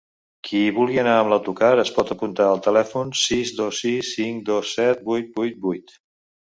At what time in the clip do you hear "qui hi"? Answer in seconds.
0.47-0.71